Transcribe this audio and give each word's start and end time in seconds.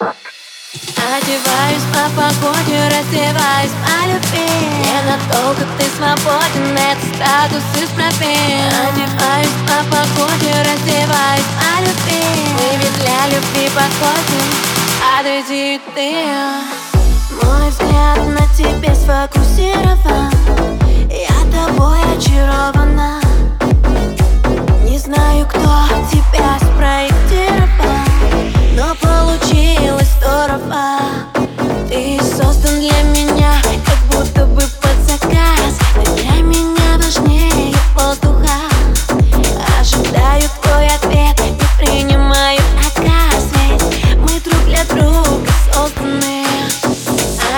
Одеваюсь 0.00 1.84
по 1.92 2.08
погоде, 2.16 2.88
раздеваюсь 2.88 3.76
по 3.84 4.08
любви. 4.08 4.48
Ненадолго 4.80 5.66
ты 5.78 5.84
свободен, 5.94 6.74
это 6.74 7.06
статус 7.14 7.64
исправим. 7.76 8.64
Одеваюсь 8.88 9.58
по 9.68 9.78
погоде, 9.90 10.52
раздеваюсь 10.62 11.50
по 11.58 11.72
любви. 11.82 12.24
Мы 12.54 12.68
ведь 12.78 12.96
для 12.96 13.20
любви 13.26 13.64
подходим, 13.74 14.46
подойди 15.00 15.78
ты. 15.94 16.08
Мой 17.42 17.68
взгляд 17.68 18.20
на 18.26 18.44
тебе 18.56 18.94
сфокусирован 18.94 20.29
для 32.78 33.02
меня, 33.02 33.52
как 33.84 33.98
будто 34.10 34.46
бы 34.46 34.60
под 34.60 34.96
заказ. 35.06 35.78
Для 36.16 36.42
меня 36.42 36.98
важнее 36.98 37.74
воздуха 37.94 38.50
Ожидаю 39.80 40.48
твой 40.62 40.86
ответ, 40.86 41.38
не 41.40 41.66
принимаю 41.78 42.60
отказ. 42.86 43.48
Мы 44.18 44.40
друг 44.40 44.64
для 44.66 44.84
друга 44.84 45.50
созданы. 45.72 46.44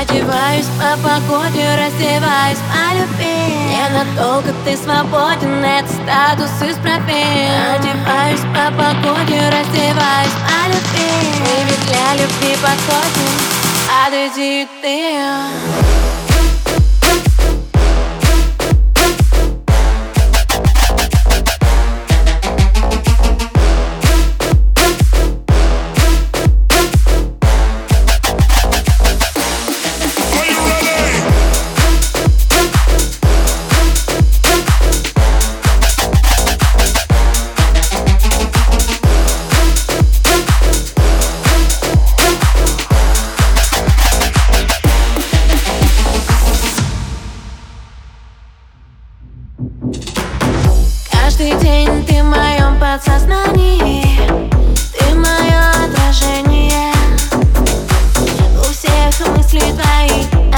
Одеваюсь 0.00 0.66
по 0.78 0.96
погоде, 1.06 1.66
раздеваюсь 1.76 2.58
по 2.70 2.94
любви. 2.94 3.32
Ненадолго 3.68 4.54
ты 4.64 4.76
свободен, 4.76 5.64
это 5.64 5.88
статус 5.88 6.50
исправим 6.62 7.50
Одеваюсь 7.74 8.40
по 8.54 8.70
погоде, 8.72 9.40
раздеваюсь 9.50 10.38
по 10.46 10.68
любви. 10.68 11.10
Мы 11.40 11.64
ведь 11.68 11.86
для 11.86 12.22
любви 12.22 12.56
подходим, 12.62 13.61
Acredite. 13.92 15.91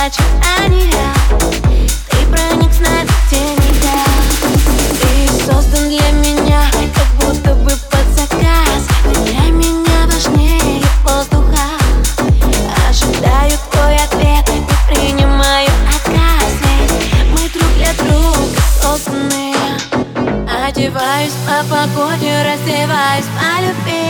Твои 0.00 0.06
очарования 0.06 1.14
Ты 2.08 2.26
проник 2.26 2.72
знать 2.72 3.08
нельзя. 3.30 4.04
Ты 5.00 5.28
создан 5.44 5.88
для 5.88 6.10
меня, 6.12 6.62
как 6.94 7.08
будто 7.20 7.54
бы 7.54 7.70
под 7.90 8.06
заказ. 8.16 8.86
Для 9.24 9.50
меня 9.50 10.06
важнее 10.06 10.82
воздуха. 11.04 11.78
Ожидаю 12.88 13.52
твой 13.70 13.96
ответ, 13.96 14.48
не 14.48 14.94
принимаю 14.94 15.70
отказ. 15.88 16.54
Мы 17.32 17.48
друг 17.50 17.68
для 17.76 17.92
друга 17.94 18.60
созданы. 18.80 19.54
Одеваюсь 20.66 21.34
по 21.46 21.64
погоде, 21.68 22.42
раздеваюсь 22.42 23.26
по 23.36 23.62
любви 23.62 24.09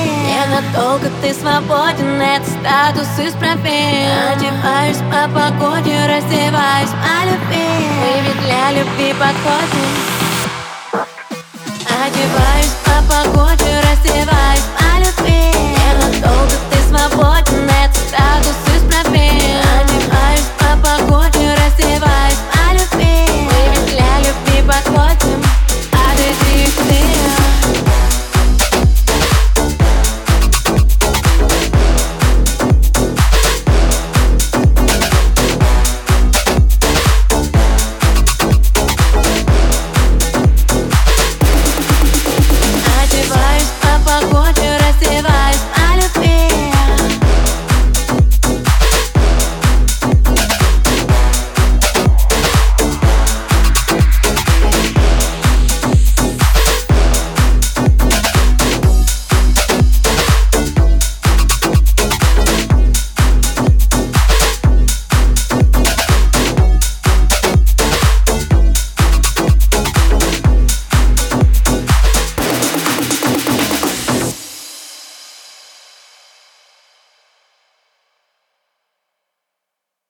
Ненадолго 0.60 1.08
ты 1.22 1.32
свободен, 1.32 2.20
это 2.20 2.44
статус 2.44 3.08
исправим 3.18 4.10
Одеваюсь 4.30 4.98
по 5.10 5.28
погоде, 5.28 5.96
раздеваюсь 6.06 6.90
по 6.90 7.24
любви. 7.24 7.88
Мы 7.98 8.20
ведь 8.22 8.44
для 8.44 8.70
любви 8.72 9.14
подходим 9.14 10.20